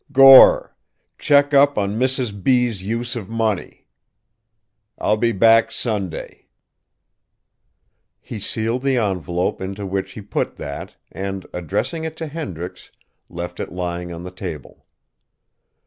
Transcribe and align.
"Gore: 0.11 0.75
check 1.19 1.53
up 1.53 1.77
on 1.77 1.99
Mrs. 1.99 2.31
B.'s 2.43 2.81
use 2.81 3.15
of 3.15 3.29
money. 3.29 3.85
"I'll 4.97 5.15
be 5.15 5.31
back 5.31 5.69
Sunday." 5.71 6.47
He 8.19 8.39
sealed 8.39 8.81
the 8.81 8.97
envelope 8.97 9.61
into 9.61 9.85
which 9.85 10.13
he 10.13 10.21
put 10.23 10.55
that, 10.55 10.95
and, 11.11 11.45
addressing 11.53 12.03
it 12.03 12.17
to 12.17 12.25
Hendricks, 12.25 12.91
left 13.29 13.59
it 13.59 13.71
lying 13.71 14.11
on 14.11 14.23
the 14.23 14.31
table. 14.31 14.87